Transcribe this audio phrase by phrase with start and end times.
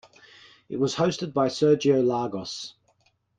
[0.67, 2.73] It was hosted by Sergio Lagos.